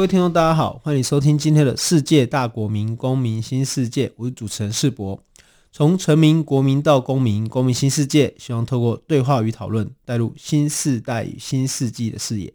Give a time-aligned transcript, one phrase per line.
[0.00, 4.10] 各位听众，大家好，欢迎收听今天的世界大国民公民新世界。
[4.16, 5.22] 我是主持人世博。
[5.70, 12.50] 从臣民、国民到公民，公民新世界，希望透过对话与讨论，带入新世代与新世纪的视野。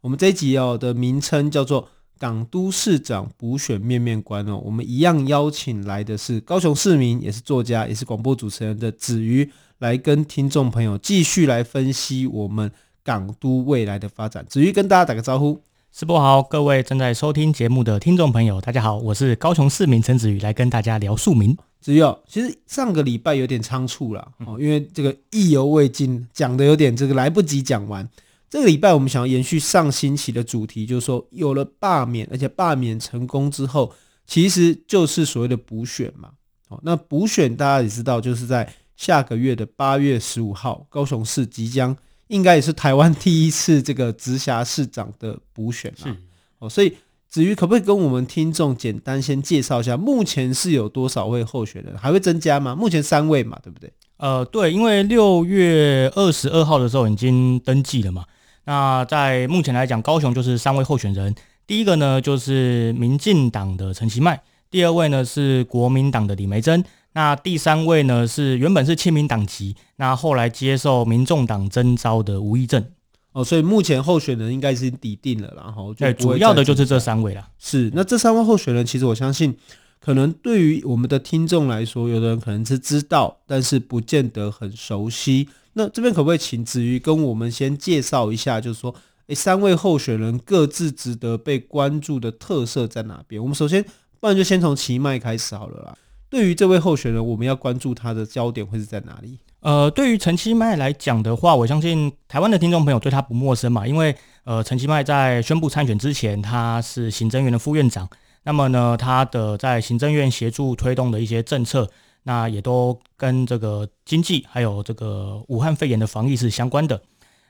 [0.00, 1.88] 我们这一集哦的名称叫做
[2.18, 4.56] “港都市长补选面面观”哦。
[4.56, 12.72] 我们一样邀请来的是高雄市民，也是作家，也是广播主持人的子瑜，来跟听众朋友继续来分析我们
[13.04, 14.44] 港都未来的发展。
[14.48, 15.62] 子瑜跟大家打个招呼。
[15.92, 21.54] 世博好，各位正在收听节目的听众朋友，大家好，我是高雄市民陈子宇，来跟大家聊庶民。
[21.80, 28.08] 子瑜，其实上个礼拜有点仓促了哦，因为这个意犹未尽，讲的有点这个来不及讲完。
[28.48, 33.92] 这个礼拜我们想要延续上星期的主题，就是说有了罢免，而且罢免成功之后，
[34.28, 36.30] 其实就是所谓的补选嘛。
[36.68, 41.96] 哦，那补选大家也知道，就是在下个月的八月十五号，高雄市即将。
[42.30, 46.16] 应该也是台湾第一次这个直辖市长的补选啊，
[46.60, 46.96] 哦，所以
[47.28, 52.74] 子瑜可不可以跟我们听众简单先介绍一下，目前是有多少位候选人，还会增加吗？
[52.74, 53.92] 目前三位嘛，对不对？
[54.18, 58.24] 呃，对，因为六月二十二号的时候已经登记了嘛。
[58.64, 61.34] 那在目前来讲，高雄就是三位候选人，
[61.66, 66.84] 第一个呢就是民进党的陈其迈，第二位呢是国民党的李眉蓁。
[67.12, 72.84] 那第三位呢是原本是亲民党籍，那后来接受民众党征召的吴益政
[73.32, 77.48] 哦，所以目前候选人应该是底定了，然后对，主要的就是这三位了。
[77.58, 79.56] 是，那这三位候选人，其实我相信，
[80.00, 85.48] 可能对于我们的听众来说，有的人可能是知道，但是不见得很熟悉。
[85.74, 88.92] 那这边可不可以请子瑜跟我们先介绍一下，就是说，
[89.28, 93.40] 诶，三位候选人各自值得被关注的特色在哪边？
[93.40, 93.84] 我们首先，
[94.18, 95.96] 不然就先从奇迈开始好了啦。
[96.30, 99.40] 对于这位候选人，我们要关注他的焦点会是在哪里？
[99.60, 104.14] 呃，对于陈其迈来讲的话，我相信台湾的听众朋友对他不陌生嘛，因为
[104.44, 108.08] 呃，陈其迈在宣布参选之前，他是行政院的副院长。
[108.44, 111.90] 那么呢，他的在行政院协助推动的一些政策，
[112.22, 117.02] 那也都跟这个经济还有这个武汉肺炎的防疫是相关的。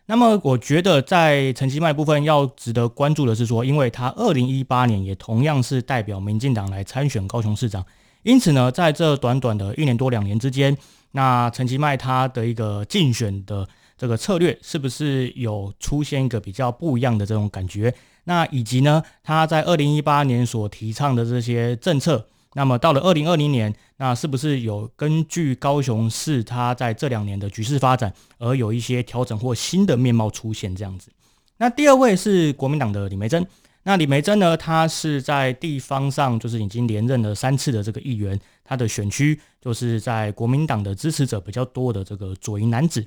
[0.06, 7.84] 那么，我觉得在陈其迈部分要值得关注的是说，因为他二零一八年也同样是代表民进党来参选高雄市长。
[8.22, 10.76] 因此呢，在这短短的一年多两年之间，
[11.12, 13.66] 那陈其迈他的一个竞选的
[13.96, 17.94] 这个策略，是不是有出现一个比较不一样的这种感觉？
[18.24, 31.10] 那以及呢，他在二零一八年所提倡的这些政策，那么到了二零二零年，那是不是有根据高雄市他在这两年的局势发展，而有一些调整或新的面貌出现这样子？
[31.56, 33.46] 那第二位是国民党的李梅珍。
[33.82, 34.56] 那李梅珍呢？
[34.56, 43.06] 他是在地方上就是已经连任了三次的这个议员，他的选区就是在国民党的支持者比较多的这个左营男子。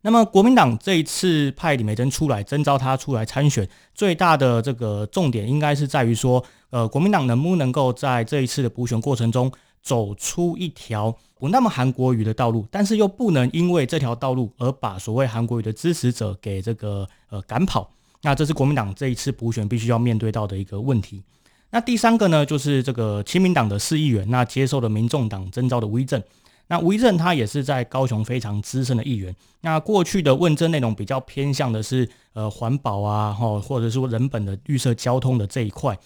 [0.00, 9.52] 那么国民党这一次派李梅珍出来征召他出来参选，最大的这个重点应该是在于说，呃，国民党能不能够在这一次的补选过程中
[9.82, 17.92] 走出一条不那么韩国瑜的道路，但是又不能因为这条道路而把所谓韩国瑜的支持者给这个呃赶跑。
[18.26, 21.22] 那这是国民党这一次补选必须要面对到的一个问题。
[21.70, 26.20] 那第三个呢，就是这个亲民党的市议员，那接受了民众党征召的吴益政。
[26.66, 29.32] 那吴益政他也是在高雄非常资深的议员。
[29.60, 35.96] 那过去的问政内容比较偏向的是呃环保啊，或或者说人本的绿色交通的这一块。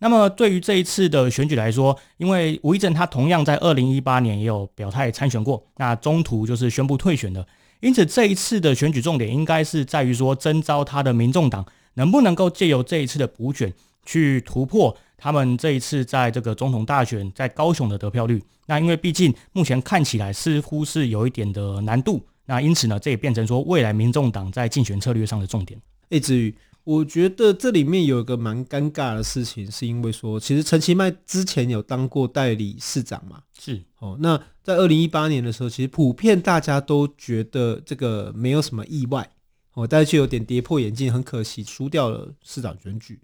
[0.00, 7.46] 那么对于这一次的选举来说，因为吴益政他同样在二零一八年也有表态参选过，那中途就是宣布退选的。
[7.80, 11.64] 因此，这一次的选举重点应该是在于说，征召他的民众党
[11.94, 13.72] 能不能够借由这一次的补选，
[14.04, 18.42] 去突破他们这一次在这个总统大选在高雄的得票率。
[18.66, 25.80] 那因为毕竟目前看起来似乎是有一点的难度，那因此呢，这也变成说未来民众党在竞选策略上的重点。
[26.08, 26.54] 以至于。
[26.90, 34.16] 我觉得这里面有一个蛮尴尬的事情，是因为说，其实陈其迈之前有当过代理市长嘛，是哦。
[34.20, 39.30] 那在二零一八年的时候，其实普遍大家都觉得这个没有什么意外
[39.74, 43.20] 哦，但是却有点跌破眼镜，很可惜输掉了市长选举。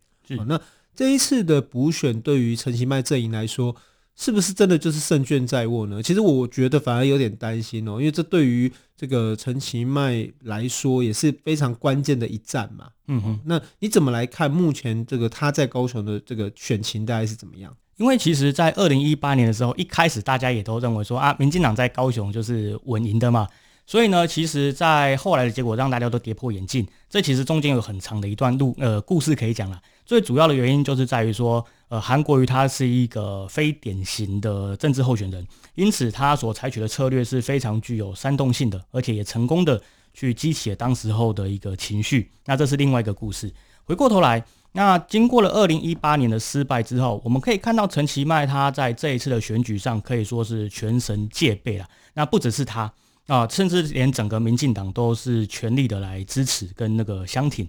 [0.47, 0.61] 那
[0.95, 3.75] 这一次的补选对于陈其迈阵营来说，
[4.17, 6.03] 是不是真的就是胜券在握呢？
[6.03, 12.89] 其实我觉得反而有点担心哦，因为这对于这个陈其迈来说也是非常关键的一战嘛。
[13.09, 17.77] 嗯哼，那你怎么来看目前这个他在高雄的这个选情大概是怎么样？
[17.99, 23.47] 因为其实，在二零一八年的时候，一开始大家也都认为说啊，民进党在高雄就是稳赢的嘛。
[23.87, 26.87] 所以呢，其实，在后来的结果让大家都跌破眼镜。
[27.09, 29.81] 这其实中间有很长的一段路，呃，故事可以讲了。
[30.07, 35.45] 最主要的原因就是在于说，呃，韩国瑜他是一个非典型的政治候选人，
[35.75, 39.83] 因此他所采取的策略是非常具有煽动性的，而且也成功的
[40.15, 42.31] 去激起了当时候的一个情绪。
[42.45, 43.53] 那这是另外一个故事。
[43.85, 51.87] 回过头来，那经过了二零一八年的失败之后，我们可以看到陈其迈他在这一次的选举上可以说是全神戒备了。
[52.15, 52.93] 那不只是他。
[53.27, 57.69] 啊，甚至连整个民进党都是全力的来支持跟那个相挺。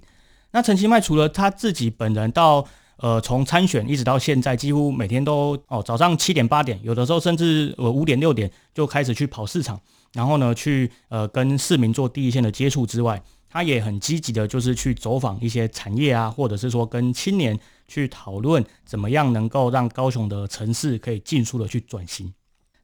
[0.52, 2.66] 那陈其迈除了他自己本人到
[2.98, 9.80] 呃从参选一直到现在，几乎每天都哦早上七点八点，有的时候甚至呃五点六点就开始去跑市场，
[10.14, 22.34] 然后呢去呃跟市民做第一线的接触之外，他也很积极的就是去走访一些产业啊，或者是说跟青年去讨论怎么样能够让高雄的城市可以尽速的去转型。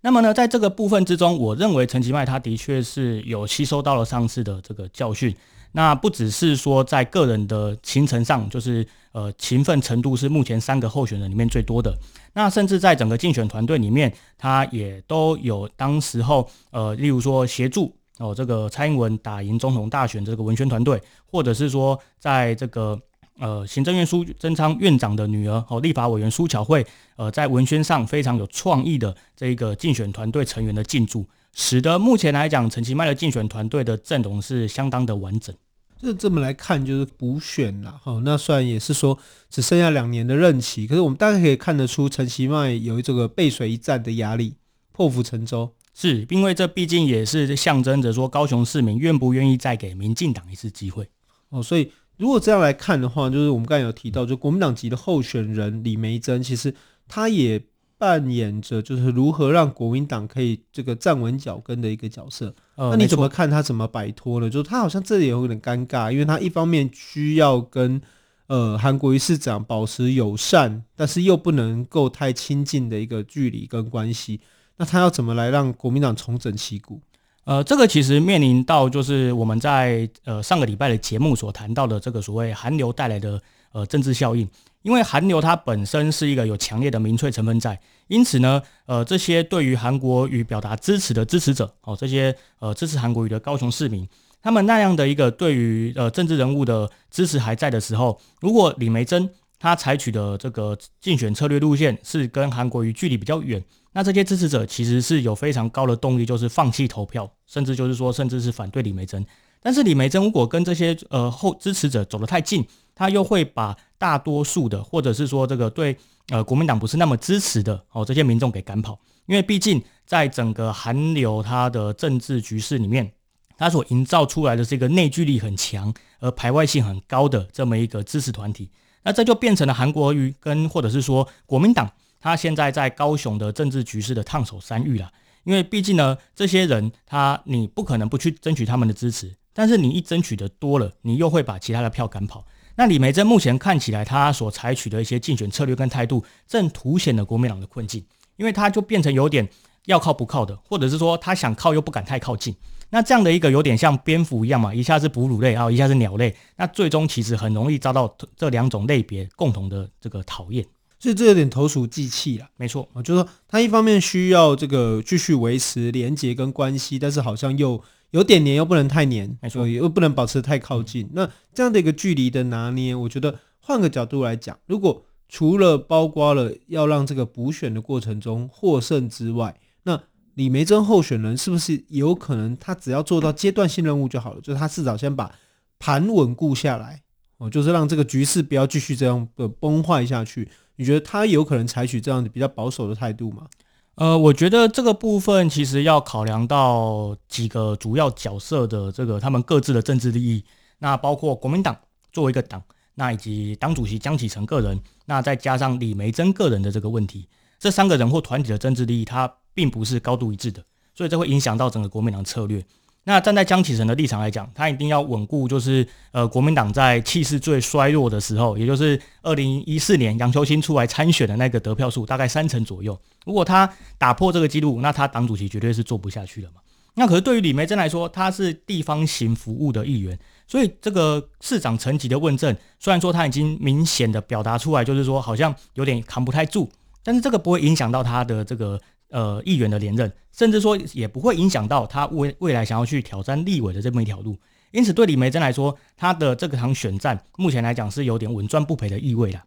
[0.01, 5.33] 那么呢，在这个部分之中，我认为陈其迈他的确是有吸收到了上次的这个教训。
[5.73, 11.93] 那不只是说在个人的行程上，就是呃勤奋程度是目前三个候选人里面最多的。
[12.33, 22.99] 那甚至在整个竞选团队里面，他也都有当时候呃，例如说协助哦这个蔡英文打赢总统大选这个文宣团队，或者是说在这个。
[23.39, 26.85] 呃，行政院苏贞昌院长的女儿哦，立法委员苏巧慧，
[27.15, 35.55] 呃，在文宣上非常有创意的这一个竞选团队成员的进驻，使得目前来讲，陈其迈的竞选团队的阵容是相当的完整。
[36.01, 38.19] 这这么来看，就是补选了哈。
[38.25, 39.17] 那虽然也是说
[39.49, 44.55] 只剩下两年的任期，可是我们大概可以看得出，陈其迈有这个背水一战的压力，
[44.91, 45.73] 破釜沉舟。
[45.93, 51.07] 是因为这毕竟也是象征着说，高雄市民愿不愿意再给民进党一次机会
[51.49, 51.91] 哦，所以。
[52.15, 56.71] 如果这样来看的话，就是我们刚才有提到，就国民党籍的候选人李梅珍，其实
[57.07, 57.59] 他也
[58.03, 62.53] 扮演着就是如何让国民党可以这个站稳脚跟的一个角色。
[62.75, 64.49] 呃，那你怎么看他怎么摆脱呢？
[64.49, 68.01] 就是他好像这里有点尴尬，因为他一方面需要跟
[68.47, 74.41] 呃韩国瑜市长保持友善，但是又不能够太亲近的一个距离跟关系。
[74.75, 76.99] 那他要怎么来让国民党重整旗鼓？
[77.45, 83.41] 呃，这个其实面临到就是我们在呃上个礼拜的节目所谈到的这个所谓韩流带来的
[83.71, 84.45] 呃政治效应，
[84.83, 94.07] 因为韩流它本身是一个有强烈的民粹成分在，因此呢，呃这些对于韩国瑜表达支持的支持者哦，这些呃支持韩国瑜的高雄市民，
[94.41, 103.63] 他们那样的一个对于呃政治人物的支持还在的时候，如果李梅珍他采取的这个竞选策略路线是跟韩国瑜距离比较远。
[103.95, 109.23] 那这些支持者其实是有非常高的动力，就是放弃投票，甚至就是说，甚至是反对李梅珍。
[109.63, 112.63] 但是李梅珍如果跟这些呃后支持者走得太近，
[112.93, 118.99] 他又会把大多数的，或者是说这个对呃国民党不是那么支持的哦这些民众给赶跑。
[119.25, 123.13] 因为毕竟在整个韩流他的政治局势里面，
[123.57, 128.69] 他所营造出来的是一个内聚力很强而排外性很高的这么一个支持团体。
[129.03, 131.89] 那这就变成了韩国瑜跟或者是说国民党。
[132.19, 135.11] 他现在在高雄的政治局势的烫手山芋了，
[135.43, 142.45] 因为毕竟呢，这些人他你不可能不去争取他们的支持，但是你一争取的多了，你又会把其他的票赶跑。
[142.75, 148.03] 那李梅珍目前看起来，他所采取的一些竞选策略跟态度，正凸显了国民党的困境，
[148.35, 149.47] 因为他就变成有点
[149.85, 152.55] 要靠不靠的，或者是说他想靠又不敢太靠近。
[152.89, 160.65] 那这样的一个有点像蝙蝠一样嘛，一下是哺乳类啊，一下是鸟类，那最终其实很容易遭到这两种类别共同的这个讨厌。
[160.99, 171.09] 所以这有点投鼠忌器了，没错，就是说他一方面需要这个继续维持连结跟关系，但是好像又有点黏，又不能太黏，所以，又不能保持太靠近。
[171.13, 179.99] 那这样的一个距离的拿捏，我觉得换个角度来讲，如果除了包括了要让这个补选的过程中获胜之外，那
[180.35, 184.41] 李梅珍候选人是不是有可能他只要做到阶段性任务就好了？
[184.41, 185.33] 就是他至少先把
[185.79, 187.01] 盘稳固下来，
[187.39, 190.47] 哦，就是让这个局势不要继续这样的崩坏下去。
[190.75, 193.47] 你觉得他有可能采取这样的比较保守的态度吗？
[193.95, 200.43] 呃，我觉得这个部分其实要考量到几个主要角色的这个他们各自的政治利益，
[200.79, 201.77] 那包括国民党
[202.11, 202.63] 作为一个党，
[202.95, 207.27] 那以及党主席江启臣个人，那再加上李梅珍个人的这个问题，
[207.59, 210.63] 这三个人或团体的政治利益，它并不是高度一致的，
[210.95, 212.65] 所以这会影响到整个国民党策略。
[213.05, 222.97] 那站在江启臣的立场来讲，他一定要稳固，就是呃国民党在气势最衰弱的时候，也就是二零一四年杨秋兴出来参选的那个得票数大概三成左右。
[223.25, 226.61] 如果他打破这个记录，那他党主席绝对是做不下去了嘛。
[226.95, 230.17] 那可是对于李梅珍来说，他是地方型服务的议员，
[230.47, 236.69] 所以这个市长层级的问政，虽然说他已经明显的表达出来，就是说好像有点扛不太住，
[237.03, 238.79] 但是这个不会影响到他的这个
[239.13, 244.35] 呃议员的连任，甚至说也不会影响到他未未来想要去挑战立委的这么一条路。
[244.71, 249.43] 因此，对李梅珍来说，他的这个场选战目前来讲是有点稳赚不赔的意味了。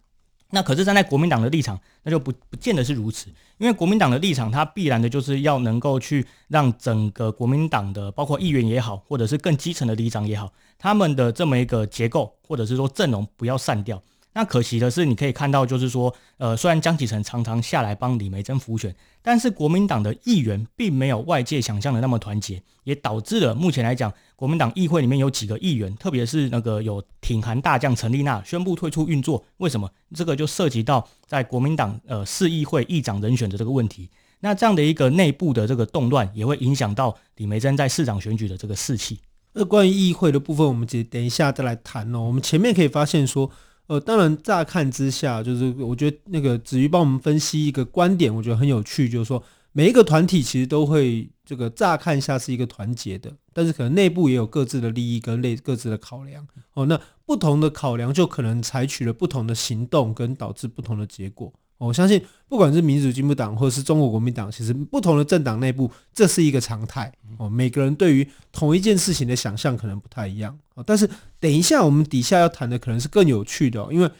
[0.50, 14.00] 那可是站在国民党的立场，那就不不见得是如此，因为国民党的立场，它必然的就是要能够去让整个国民党的，包括议员也好，或者是更基层的里长也好，他们的这么一个结构，或者是说阵容不要散掉。
[14.36, 29.42] 那可惜的是，你可以看到，就是说，呃，虽然江启臣常常下来帮李梅珍辅选，但是国民党的议员并没有外界想象的那么团结，也导致了目前来讲，国民党议会里面有几个议员，特别是那个有挺韩大将陈丽娜宣布退出运作。
[29.56, 29.90] 为什么？
[30.12, 34.10] 这个就涉及到在国民党呃市议会议长人选的这个问题。
[34.40, 39.18] 那这样的一个内部的这个动乱，也会影响到李梅珍在市长选举的这个士气。
[39.54, 42.20] 那关于议会的部分，我们等一下再来谈哦。
[42.20, 43.50] 我们前面可以发现说。
[43.88, 56.46] 呃，当然，乍看之下，就是我觉得那个子瑜帮我们分析一个观点，我觉得很有趣，就是说每一个团体其实都会这个乍看下是一个团结的，但是可能内部也有各自的利益跟类各自的考量。
[56.74, 61.52] 哦，那不同的考量就可能采取了不同的行动，跟导致不同的结果。
[61.78, 67.12] 我相信，不管是民主进步党或者是中国国民党，其实不同的政党内部，这是一个常态。
[67.36, 70.58] 哦，每个人对于同一件事情的想象可能不太一样。
[70.74, 71.06] 哦，但是
[71.38, 74.10] 等一下我们底下要谈的可能是更有趣的，哦因为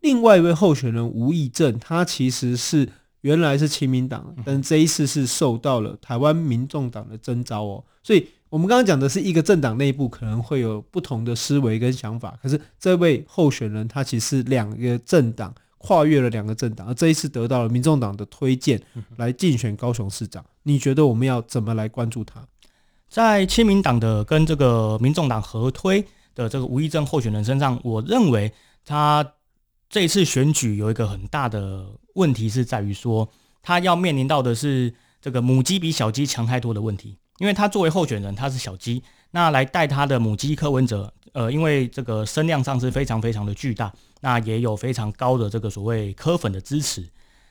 [0.00, 2.86] 另外一位候选人吴益政，他其实是
[3.22, 7.82] 原来是亲民党，但这一次是受到了台湾民众党的征召哦。
[8.02, 15.54] 所以我们刚刚讲的是一个政党内部可能会有不同的思维跟想法，可是这位候选人他其实是两个政党。
[15.78, 18.80] 跨越了两个政党，而这一次得到了民众党的推荐
[19.16, 20.44] 来竞选高雄市长。
[20.62, 22.46] 你觉得我们要怎么来关注他？
[23.08, 26.04] 在亲民党的跟这个民众党合推
[26.34, 28.52] 的这个吴益政候选人身上，我认为
[28.84, 29.24] 他
[29.88, 33.28] 这一次选举有一个很大的问题是在于说，
[33.62, 37.16] 他要面临到的是这个母鸡比小鸡强太多的问题。
[37.38, 43.92] 因为他作为候选人，他是小鸡，那来带他的母鸡柯文哲，呃，因为这个声量上是非常非常的巨大。
[44.22, 47.06] 那也有非常高的这个所谓科粉的支持，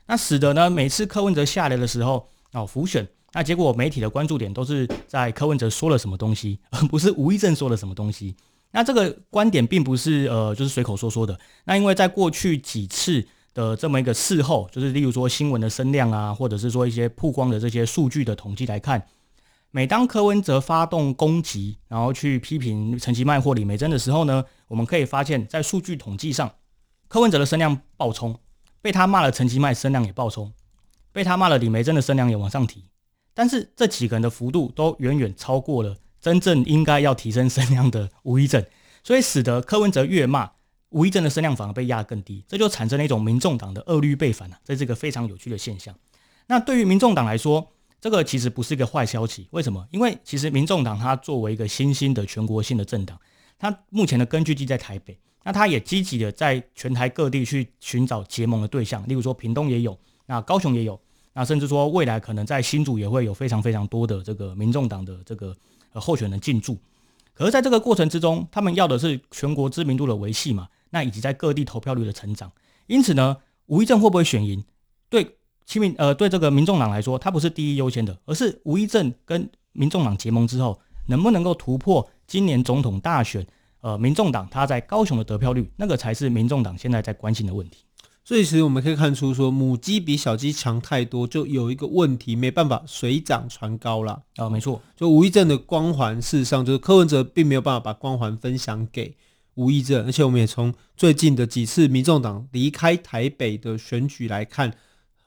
[0.07, 8.35] 那使得呢，每次柯文哲下来的时候哦，浮选，那结果媒体的关注点都是在柯文哲说了什么东西，而不是吴益政说了什么东西。
[8.71, 11.39] 那这个观点并不是呃就是随口说说的。
[11.65, 13.23] 那因为在过去几次
[13.53, 19.05] 的这么一个事后，就是例如说新闻的声量啊，或者是说一些曝光的这些数据的统计来看，
[19.75, 26.49] 每当柯文哲发动攻击，然后去批评陈其迈或李梅珍的时候呢，我们可以发现，在数据统计上。
[27.09, 28.39] 柯文哲的声量暴冲，
[28.81, 30.53] 被他骂了陈其迈声量也暴冲，
[31.11, 32.85] 被他骂了李梅珍的声量也往上提，
[33.33, 38.65] 但是这几个人的幅度都远远超过了真正应该要提升声量的吴一正，
[39.03, 40.51] 所以使得柯文哲越骂
[40.91, 45.93] 吴一正的声量反而被压更低，这就产生了一种民众党的二律背反啊，这是一个非常有趣的现象。
[46.47, 47.73] 那对于民众党来说，
[48.05, 49.83] 这个其实不是一个坏消息，为什么？
[49.89, 53.19] 因为其实民众党它作为一个新兴的全国性的政党，
[53.57, 55.17] 它目前的根据地在台北。
[55.43, 59.97] 那他也积极的在全台各地去寻找结盟的对象，例如说屏东也有，
[60.27, 61.01] 那高雄也有，
[61.33, 65.57] 那甚至说未来可能在新竹也会有非常非常多的这个民众党的这个
[65.93, 66.77] 候选人进驻。
[67.33, 72.51] 可是在这个过程之中，他们要的是全国知名度的维系嘛，那以及在各地投票率的成长。
[72.85, 74.63] 因此呢，吴益政会不会选赢？
[75.09, 83.45] 对亲民呃对这个民众党来说，它不是第一优先的，而是吴益政跟民众党结盟之后，能不能够突破今年总统大选？
[83.81, 87.83] 呃，民众党他在高雄的得票率，那个才是民众党现在在关心的问题。
[88.23, 94.13] 所以，其实我们可以看出，说母鸡比小鸡强太多，就有一个问题，没办法水涨船高了。
[94.13, 99.15] 啊、呃，没错，就吴益政的光环，事实上就是柯文哲并没有办法把光环分享给
[99.53, 104.73] 吴益政，而且我们也从最近的几次民众党离开台北的选举来看，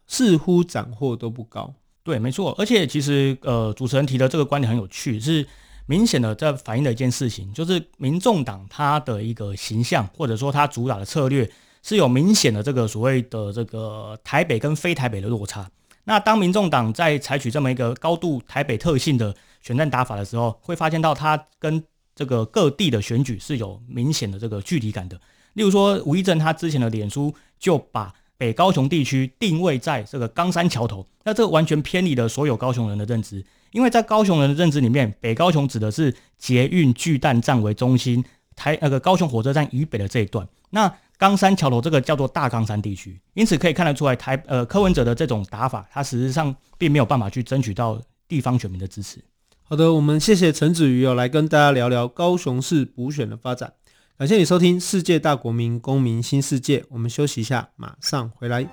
[0.09, 1.73] 似乎斩获都不高。
[2.03, 5.47] 对，没错，而且其实呃，主持人提的这个观点很有趣，是。
[5.91, 11.51] 明显的，在反映的一件事情，就是民众党它的一个形象，或者说它主打的策略，
[11.83, 15.67] 是有明显的这个所谓的这个台北跟非台北的落差。
[16.05, 21.83] 那当民众党在采取这么一个高度台北特性的选战打法的时候，会发现到它跟
[22.15, 25.19] 这个各地的选举是有明显的这个距离感的。
[25.55, 33.45] 例如说，吴益政他之前的脸书就把北高雄地区定位在这个冈山桥头，那这个完全偏离了所有高雄人的认知。
[33.73, 38.25] 因为在高雄人的认知里面，北高雄指的是捷运巨蛋站为中心，
[38.57, 40.49] 台那个高雄火车站以北的这一段。
[40.71, 49.23] 那冈山桥头这个叫做大冈山地区，因此可以看得出来台，呃柯文哲的这种打法，他实质上并没有办法去争取到地方选民的支持。
[49.65, 53.75] 好的，我们谢谢陈子瑜哦，来跟大家聊聊高雄市补选的发展。
[54.19, 58.67] 感谢你收听《世界大国民公民新世界》，我们休息一下，马上回来。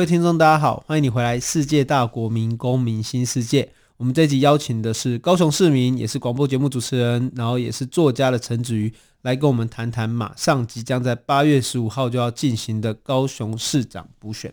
[0.00, 3.64] 位听众，大家好，欢迎你回来《世界大国民公民新世界》。
[3.98, 8.90] 我们这集邀请的是高雄市民，也是广播节目主持人，然后也是作家的陈子瑜，
[9.20, 14.50] 来跟我们谈谈马上即将在八月十五号就要进行的高雄市长补选。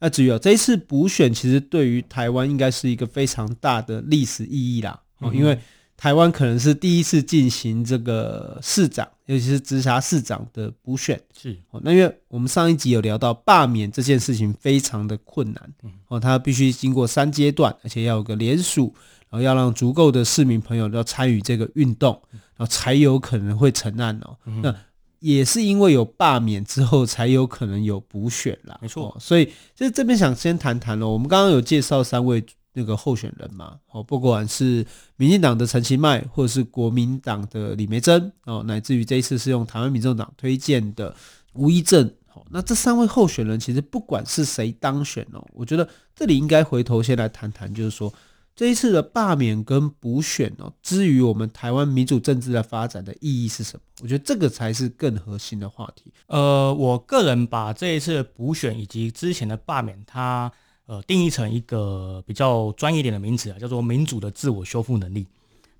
[0.00, 5.58] 那至于哦，这一次补选其实对于台湾应该是一个非常大的历史意义啦，哦，因为。
[5.96, 11.18] 台湾可能是第一次进行这个市长，尤其是直辖市长的补选。
[11.32, 15.74] 是哦，那因为我们上一集有聊到罢免这件事情非常的困难，
[16.08, 18.92] 哦，他必须经过三阶段，而且要有个联署，
[19.30, 24.36] 然后要让足够的市民朋友要参与这个运动，然后才有可能会成案哦。
[24.62, 24.74] 那
[25.20, 28.76] 也是因为有罢免之后，才有可能有补选啦。
[28.82, 32.44] 没错，所以就是这边想先谈谈哦，我们刚刚有介绍三位。
[32.76, 34.84] 那个候选人嘛，哦，不管是
[35.16, 41.14] 民进党的陈其迈，或者是国民党的李梅珍，哦，乃至于这一次是用台湾民众党推荐的
[41.52, 48.12] 吴怡正，哦，那这三位候选人其实不管是谁当选哦，我觉得这里应该回头先来谈谈，就是说
[48.56, 53.82] 这一次的罢免跟补选哦，之于我们台湾民主政治的发展的意义是什么？
[54.02, 56.12] 我觉得这个才是更核心的话题。
[56.26, 60.50] 呃，我个人把这一次补选以及之前的罢免，它。
[60.86, 65.26] 呃，定义成一个比较专业点的名词啊，叫做民主的自我修复能力。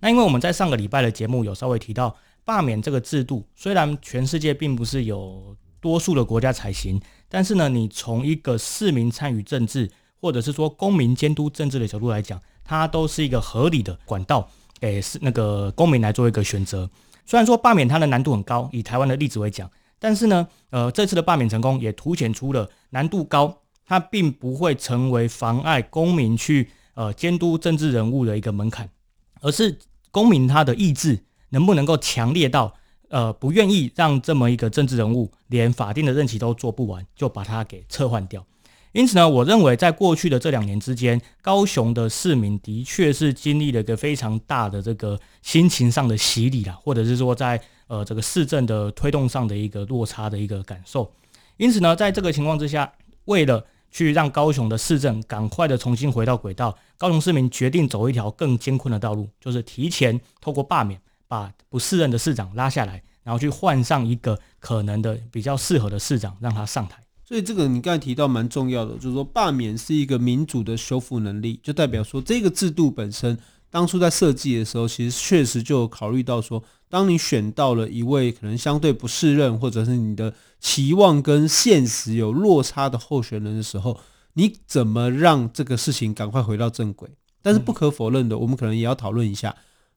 [0.01, 9.91] 那因为我们在上个礼拜的节目有稍微提到，罢免这个制度，虽然全世界并不是有多数的国家采行，但是呢，你从一个市民参与政治，
[10.21, 14.49] 或者是说公民监督政治的角度来讲，它都是一个合理的管道，
[14.81, 16.91] 给是那个公民来做一个选择。
[17.27, 23.61] 虽然说罢免它的难度很高，以台湾的例子为讲，但是呢，呃，这次的罢免成功也凸显出了难度高。
[23.87, 28.89] 它并不会成为妨碍公民去呃监督政治人物的一个门槛，
[29.41, 29.79] 而是
[30.11, 31.21] 公民他的意志
[31.51, 32.75] 能不能够强烈到
[33.09, 38.45] 呃不愿意让这么一个政治人物连法定的任期都做不完就把他给撤换掉。
[38.93, 51.13] 因此呢，我认为在过去的这两年之间，高雄的市民的确是经历了一个非常大的这个心情上的洗礼啦，或者是说在呃这个市政的推动上的一个落差的一个感受。
[51.57, 52.93] 因此呢，在这个情况之下，
[53.25, 67.05] 为了去让高雄的市政赶快的重新回到轨道，高雄市民决定走一条更艰困的道路，就是提前透过罢免把不适任的市长拉下来，然后去换上一个可能的比较适合的市长，让他上台。
[67.25, 73.39] 所以这个你刚才提到蛮重要的，就是说罢免是一个民主的修复能力，就代表说这个制度本身
[73.75, 76.63] 当初在设计的时候，其实确实就有考虑到说。
[76.89, 83.99] 当你选到了一位可能相对不适任，或者是你的期望跟现实有落差的候选人的时候，
[84.35, 87.09] 你怎么让这个事情赶快回到正轨？
[87.43, 89.57] 但是不可否认的，我们可能也要讨论一下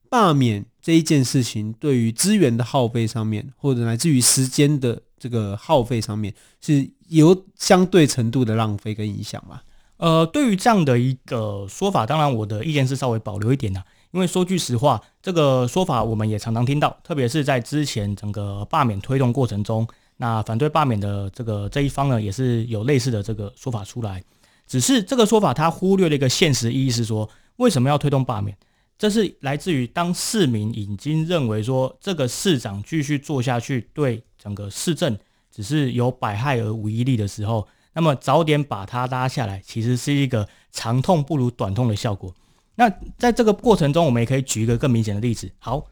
[0.10, 9.62] 罢免这一件事情对于资源的耗费上面，或者来自于时间的这个耗费上面，是有相对程度的浪费跟影响吗？
[9.98, 13.84] 呃，对于这样的一个说法，当然我的意见是稍微保留一点的。
[14.12, 24.24] 因为说句实话，这个说法我们也常常听到，特别是在之前整个罢免推动过程中，那反对罢免的这个这一方呢，也是有类似的这个说法出来。
[24.66, 28.56] 只是这个说法它忽略了一个现实意义，是说为什么要推动罢免？
[28.98, 35.18] 这是来自于当市民已经认为说这个市长继续做下去，对整个市政
[35.52, 42.32] 只是有百害而无一利的时候，那么早点把它拉下来，其实是一个长痛不如短痛的效果。
[42.76, 45.52] 那在这个过程中，我们也可以举一个更明显的例子。
[45.58, 45.84] 好，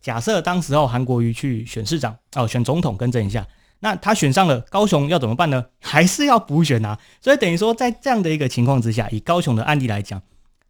[0.00, 3.46] 假设当时候韩国瑜去选市长哦，选总统，更正一下，
[3.78, 5.64] 那他选上了高雄要怎么办呢？
[5.80, 6.98] 还是要补选啊？
[7.20, 10.20] 所以等于说，在这样的一个情况之下，以高雄的案例来讲，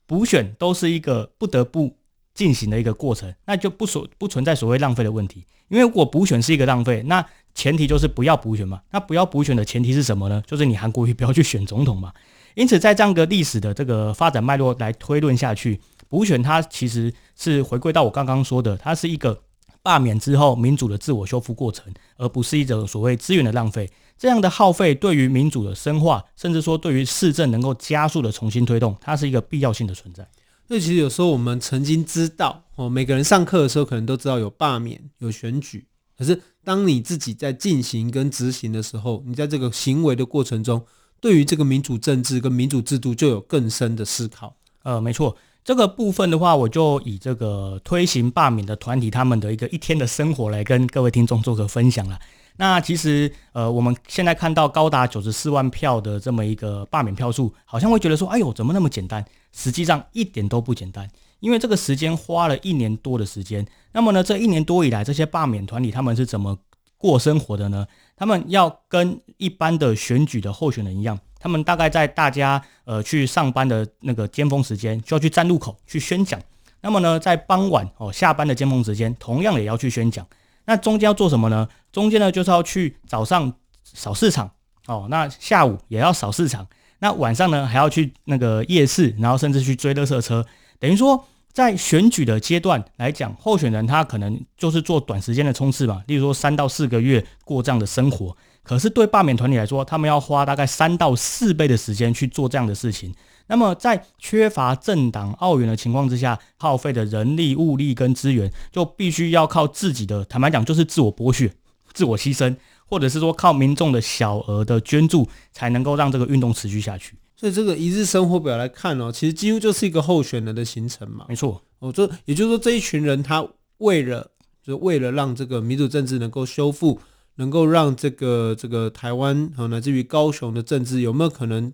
[0.06, 1.96] 补选都是一个不得不
[2.34, 5.44] 进行的一个过程，那就不所不存在所谓浪费的问题。
[5.68, 8.82] 因为如果补选是一个浪费，那前提就是不要补选嘛。
[8.90, 10.42] 那不要补选的前提是什么呢？
[10.46, 12.12] 就是你韩国瑜不要去选总统嘛。
[12.54, 19.42] 因此，在这样一个历史的这个发展脉络来推论下去，补选它其实是回归到我刚刚说的，它是一个
[19.82, 23.90] 罢免之后民主的自我修复过程，而不是一种所谓资源的浪费。
[24.18, 30.28] 这样的耗费对于民主的深化，甚至说对于市政能够加速的重新推动，它是一个必要性的存在。
[30.72, 35.84] 所以，其实有时候我们曾经知道，哦，每个人上课的时候可能都知道有罢免、有选举，
[36.16, 40.82] 可是当你自己在进行跟执行的时候，你在这个行为的过程中。
[41.20, 44.56] 对于这个民主政治跟民主制度就有更深的思考。
[44.82, 52.18] 呃，没错，这个部分的话，我就以这个推行罢免的团体他们的一个一天的生活来跟各位听众做个分享了。
[52.56, 59.24] 那其实呃，我们现在看到高达九十四万票的这么一个罢免票数，好像会觉得说，哎呦，怎么那么简单？
[59.52, 61.08] 实际上一点都不简单，
[61.40, 63.66] 因为这个时间花了一年多的时间。
[63.92, 66.58] 那么呢，这一年多以来，这些罢免团体他们是怎么
[66.96, 67.86] 过生活的呢？
[68.16, 71.18] 他们要跟一般的选举的候选人一样。
[71.38, 76.40] 他们大概在大家呃去上班的那个尖峰时间，就要去站路口去宣讲。
[76.80, 80.26] 那么呢，在傍晚哦下班的尖峰时间，同样也要去宣讲。
[80.72, 81.68] 那中间要做什么呢？
[81.92, 83.52] 中间呢就是要去早上
[83.84, 84.50] 扫市场
[84.86, 86.66] 哦，那下午也要扫市场，
[87.00, 90.46] 那晚上呢还要去那个夜市，然后甚至去追垃圾车。
[90.80, 98.34] 等于说，在选举的阶段来讲，候选人他可能就是做短时间的冲刺嘛，例如说三到四个月过这样的生活。
[98.62, 103.14] 可是对罢免团体来说，他们要花大概三到四倍的时间去做这样的事情。
[103.46, 111.52] 那么在缺乏政党澳元的情况之下，耗费的人力、物力跟资源，就必须要靠自己的，坦白讲就是自我剥削、
[111.92, 117.14] 自我牺牲，或者是说靠民众的小额的捐助，才能够让这个运动持续下去。
[117.36, 121.26] 所以这个一日生活表来看哦，其实几乎就是一个候选人的行程嘛。
[121.28, 123.46] 没错，哦，这也就是说这一群人他
[123.78, 124.30] 为了，
[124.64, 127.00] 就是为了让这个民主政治能够修复。
[127.36, 131.72] 能够让这个这个台湾和乃至于高雄的政治有没有可能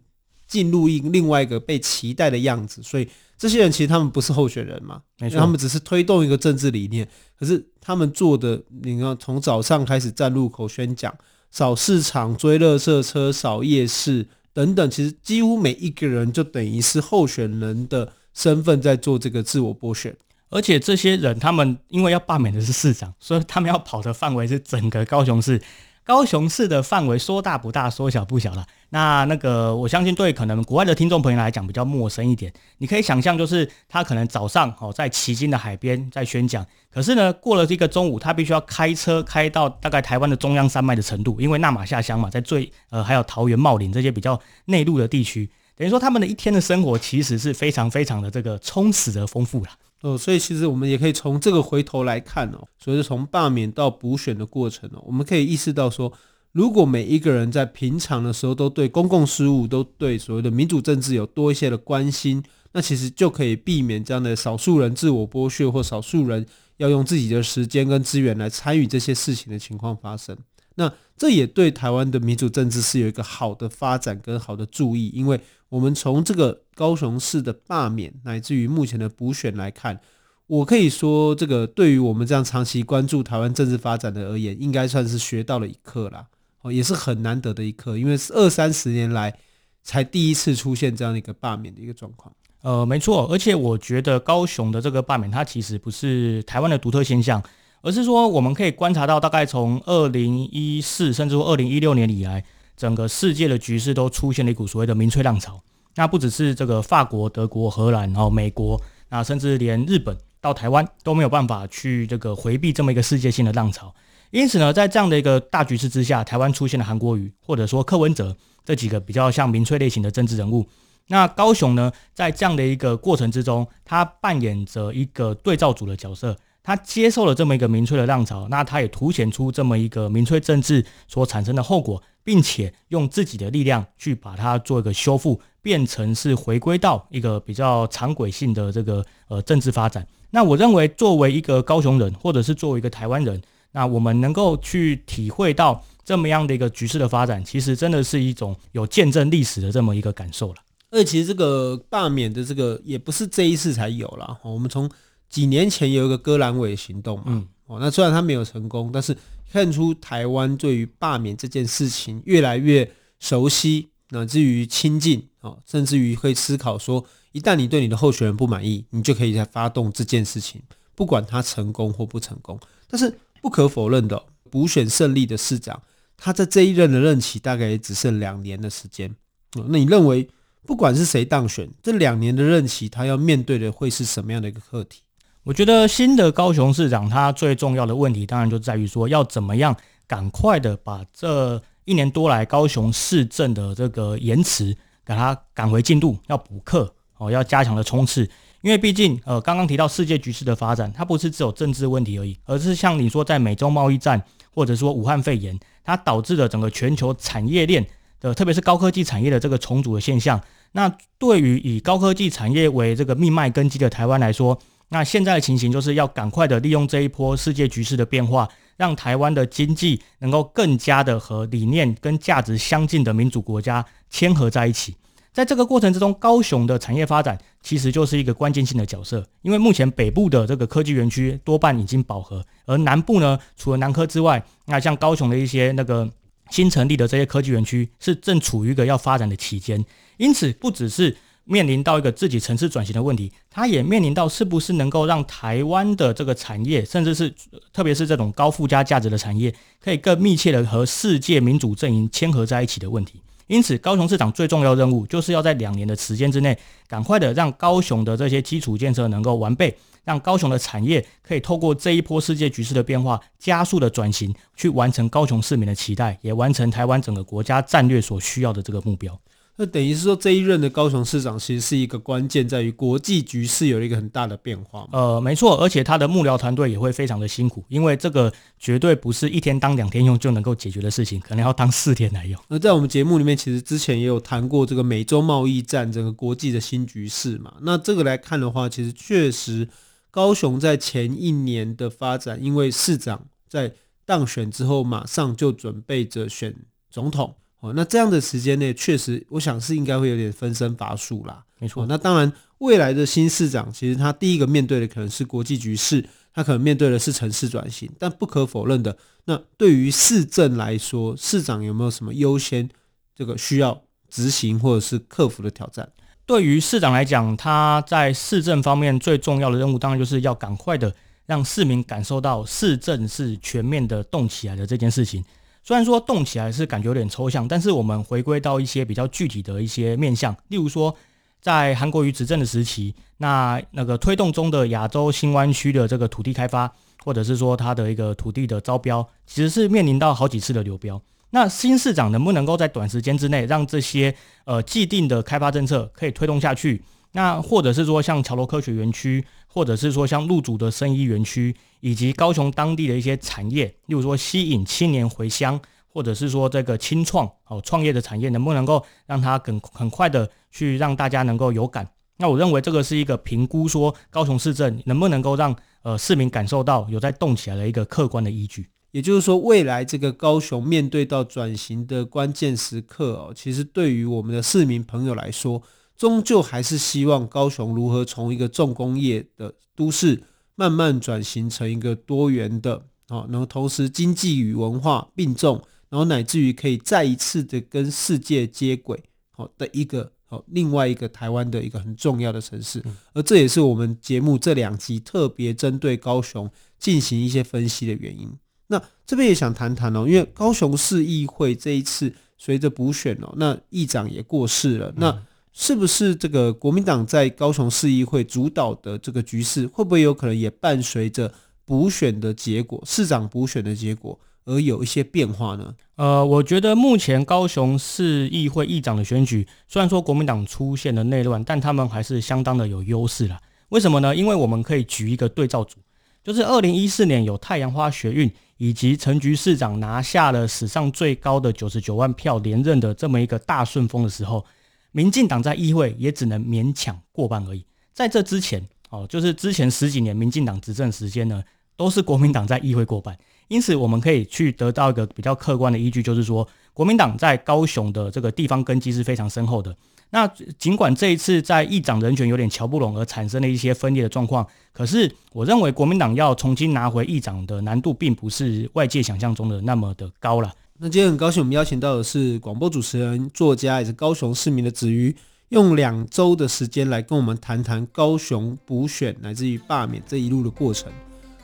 [0.49, 2.83] 进入一另外一个被期待的样子？
[2.83, 7.07] 所以这些人其实他们不是候选人嘛，没错，他们只是推动一个政治理念。
[7.39, 11.15] 可是他们做的，你看从早上开始站路口宣讲、
[11.53, 20.17] 扫市场、追垃圾车、扫夜市等等，其实几乎每一个人就等于是候选人的身份在做这个自我剥削。
[20.51, 25.61] 而且这些人，他们因为要罢免的是市长，所以他们要跑的范围是整个高雄市。
[26.09, 28.67] 高雄市的范围说大不大，说小不小了。
[28.89, 32.51] 那那个，我相信对可能国外的听众朋友来讲比较陌生一点。
[32.79, 49.69] 你可以想象，就是他可能早上哦在旗津的海边在宣讲，可是呢过了这个中午，他必须要开车开到大概台湾的中央山脉的程度，因为那玛下乡嘛，在最呃还有桃园茂林这些比较内陆的地区，等于说他们的一天的生活其实是非常非常的这个充实的丰富了。
[50.03, 56.13] 哦，所以其实我们也可以从这个回头来看哦，所以是从罢免到补选的过程哦，我们可以意识到说，
[56.53, 70.37] 如果每一个人在平常的时候都对公共事务、都对所谓的民主政治有多一些的关心，那其实就可以避免这样的少数人自我剥削或少数人要用自己的时间跟资源来参与这些事情的情况发生。
[70.77, 79.99] 那这也对台湾的民主政治是有一个好的发展跟好的注意，因为我们从这个高雄市的罢免乃至于目前的补选来看，
[80.47, 86.27] 我可以说，这个对于我们这样长期关注台湾政治发展的而言，应该算是学到了一课啦。
[86.63, 89.37] 哦，也是很难得的一课，因为是二三十年来
[89.83, 92.33] 才第一次出现这样的一个罢免的一个状况。
[92.63, 97.43] 呃，没错，而且我觉得高雄的这个罢免，它其实不是台湾的独特现象。
[97.81, 102.45] 而是说，我们可以观察到，大概从二零一四甚至二零一六年以来，
[102.77, 105.61] 整个世界的局势都出现了一股所谓的民粹浪潮。
[105.99, 113.93] 那不只是这个法国、德国、荷兰，然后美国，那甚至连日本到台湾都没有办法去这个回避这么一个世界性的浪潮。
[114.31, 120.65] 因此呢，在这样的一个大局势之下，台湾出现了韩国瑜或者说柯文哲这几个比较像民粹类型的政治人物。
[121.09, 126.37] 那高雄呢，在这样的一个过程之中，他扮演着一个对照组的角色。
[126.63, 140.07] 他接受了这么一个民粹的浪潮，那他也凸显出这么一个民粹政治所产生的后果，并且用自己的力量去把它做一个修复，变成是回归到一个比较常轨性的这个呃政治发展。
[140.31, 143.41] 那我认为，作为一个高雄人，或者是作为一个台湾人，
[143.73, 150.57] 那我们能够去体会到这么样的一个局势的发展，其实真的是一种有见证历史的这么一个感受了。
[150.91, 154.91] 而，其实这个罢免的这个也不是这一次才有了，我们从。
[155.29, 159.17] 几年前有一个戈兰伟行动嘛，嗯，哦，那虽然他没有成功，但是
[159.53, 170.63] 看出台湾对于罢免这件事情越来越熟悉，乃至于亲近，哦，甚至于会思考说，一旦你对你的候选人不满意，你就可以再发动这件事情，
[170.95, 172.59] 不管他成功或不成功。
[172.89, 175.83] 但是不可否认的，补选胜利的市长，
[176.17, 179.15] 他在这一任的任期大概也只剩两年的时间，
[179.57, 180.29] 哦，那你认为
[180.65, 185.03] 不管是谁当选，这两年的任期，他要面对的会是什么样的一个课题？
[185.49, 189.75] 我觉得新的高雄市长他最重要的问题，当然就在于说要怎么样
[190.07, 198.29] 赶快的把这一年多来高雄市政的这个延迟，给他赶回进度，要补课哦，要加强的冲刺。
[198.61, 204.23] 因为毕竟呃，刚刚提到世界局势的发展，它不是只有政治问题而已，而是像你说在美洲贸易战，
[204.55, 207.87] 或者说武汉肺炎，它导致了整个全球产业链
[208.21, 210.39] 的，特别是高科技产业的这个重组的现象。
[210.73, 214.59] 那对于以高科技产业为这个命脉根基的台湾来说，
[214.91, 224.97] 那现在的情形就是要赶快的利用这一波世界局势的变化，让台湾的经济能够更加的和理念跟价值相近的民主国家牵合在一起。
[225.31, 236.11] 在这个过程之中，高雄的产业发展其实就是一个关键性的角色，因为目前北部的这个科技园区多半已经饱和，而南部呢，除了南科之外，那像高雄的一些那个
[236.51, 239.85] 新成立的这些科技园区是正处于一个要发展的期间，
[240.17, 241.17] 因此不只是
[241.49, 247.35] 面临到一个自己城市转型的问题，它也面临到是不是能够让台湾的这个产业，甚至是
[247.73, 253.23] 特别是这种高附加价值的产业，可以更密切的和世界民主阵营牵合在一起的问题。
[253.47, 256.57] 因此，高雄市长最重要任务就是要在两年的时间之内，
[256.87, 269.19] 赶快的让高雄的这些基础建设能够完备，让高雄的产业可以透过这一波世界局势的变化，加速的转型，去完成高雄市民的期待，也完成台湾整个国家战略所需要的这个目标。
[269.61, 274.89] 那等于是说，这一任的高雄市长其实是一个关键，在于国际局势有了一个很大的变化。
[274.93, 282.41] 呃，没错，而且他的幕僚团队也会非常的辛苦，因为这个绝对不是一天当两天用就能够解决的事情，可能要当四天来用。
[282.47, 287.55] 那在我们节目里面，其实之前也有谈过这个美洲贸易战整个国际的新局势嘛。
[287.63, 289.69] 那这个来看的话，其实确实
[290.13, 296.55] 高雄在前一年的发展，因为市长在当选之后，马上就准备着选
[296.89, 297.35] 总统。
[297.61, 301.45] 哦，那这样的时间内，确实，我想是应该会有点分身乏术啦。
[301.59, 307.91] 没错，那当然，未来的新市长其实他第一个面对的可能是国际局势，他可能面对的是城市转型。
[307.99, 312.69] 但不可否认的，那对于市政来说，市长有没有什么优先
[313.17, 315.89] 这个需要执行或者是克服的挑战？
[316.25, 320.95] 对于市长来讲，他在市政方面最重要的任务，当然就是要赶快的
[321.27, 325.25] 让市民感受到市政是全面的动起来的这件事情。
[325.69, 330.97] 虽然说动起来是感觉有点抽象，但是我们回归到一些比较具体的一些面向，例如说，
[331.43, 336.73] 在韩国瑜执政的时期，那那个推动中的亚洲新湾区的这个土地开发，
[337.05, 340.99] 或者是说它的一个土地的招标，其实是面临到好几次的流标。
[341.33, 344.15] 那新市长能不能够在短时间之内让这些
[344.47, 346.83] 呃既定的开发政策可以推动下去？
[347.13, 361.89] 那或者是说像桥头科学园区，或者是说像路竹的生医园区，以及高雄当地的一些产业，例如说吸引青年回乡，或者是说这个青创哦创业的产业，能不能够让它很很快的去让大家能够有感？
[362.17, 368.69] 那我认为这个是一个评估说高雄市政能不能够让呃市民感受到有在动起来的一个客观的依据。
[368.91, 375.63] 也就是说，未来这个高雄面对到转型的关键时刻哦，其实对于我们的市民朋友来说。
[375.99, 380.23] 终究还是希望高雄如何从一个重工业的都市，
[380.59, 398.29] 慢慢转型成一个多元的，啊，然后同时经济与文化并重，然后乃至于可以再一次的跟世界接轨，好的一个，好另外一个台湾的一个很重要的城市，而这也是我们节目这两集特别针对高雄进行一些分析的原因。
[398.67, 405.23] 那这边也想谈谈哦，因为高雄市议会这一次随着补选哦，那议长也过世了，那。
[405.61, 411.33] 是不是这个国民党在高雄市议会主导的这个局势，会不会有可能也伴随着
[411.65, 415.75] 补选的结果、市长补选的结果而有一些变化呢？
[415.97, 423.41] 呃，我觉得目前高雄市议会议长的选举，虽然说国民党出现了内乱，但他们还是相当的有优势啦。
[423.71, 424.15] 为什么呢？
[424.15, 425.79] 因为我们可以举一个对照组，
[426.23, 434.47] 就是二零一四年有太阳花学运以及陈菊市长拿下了史上最高的九十九万票连任的这么一个大顺风的时候。
[434.93, 437.65] 民进党在议会也只能勉强过半而已。
[437.93, 441.43] 在这之前，哦，就是之前十几年民进党执政时间呢，
[441.77, 443.17] 都是国民党在议会过半。
[443.49, 449.75] 因此，我们可以去得到一个比较客观的依据，就是说，国民党在高雄的这个地方根基是非常深厚的。
[450.11, 450.27] 那
[450.59, 460.53] 尽管这一次在议长人选有点乔不拢而产生了一些分裂的状况，可是我认为国民党要重新拿回议长的难度，并不是外界想象中的那么的高了。
[460.81, 465.13] 那今天很高兴，我们邀请到的是广播主持人、作家，也是高雄市民的子瑜，
[465.49, 470.89] 用两周的时间来跟我们谈谈高雄补选乃至于罢免这一路的过程。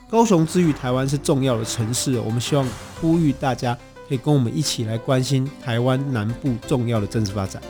[0.09, 2.65] 高雄之于台湾是重要的城市，我们希望
[3.01, 7.61] 呼吁大家可以跟我们一起来关心台湾南部重要的政治发展。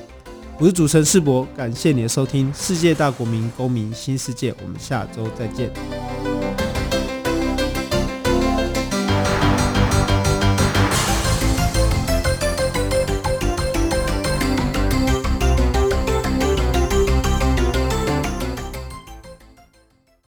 [0.60, 5.74] 我是主持人世博，感谢你的收听，世界大国民公民新世界，我们下周再见。